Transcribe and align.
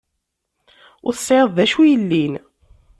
Ur 1.05 1.13
tesεiḍ 1.15 1.47
d 1.57 1.57
acu 1.63 1.81
yellin. 1.85 2.33